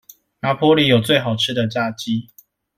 [0.39, 2.31] 拿坡里有最好吃的炸雞